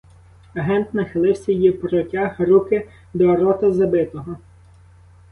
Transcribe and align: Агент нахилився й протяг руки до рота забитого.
Агент 0.53 0.93
нахилився 0.93 1.51
й 1.51 1.71
протяг 1.71 2.35
руки 2.39 2.89
до 3.13 3.35
рота 3.35 3.71
забитого. 3.71 4.35